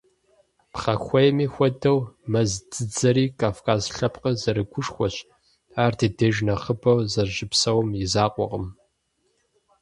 Пхъэхуейми 0.71 1.47
хуэдэу, 1.53 1.99
мэз 2.31 2.49
дзыдзэри 2.69 3.25
Кавказ 3.39 3.81
лъэпкъыр 3.95 4.35
зэрыгушхуэщ, 4.41 5.15
ар 5.83 5.93
ди 5.99 6.07
деж 6.17 6.35
нэхъыбэу 6.45 6.99
зэрыщыпсэум 7.11 7.89
и 8.03 8.05
закъуэкъым. 8.13 8.65